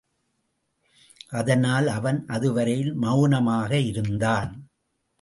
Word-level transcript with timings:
அதனால் 1.29 1.87
அவன் 1.87 2.19
அதுவரையில் 2.27 2.93
மெளனமாக 2.95 3.71
இருந்தான். 3.81 4.51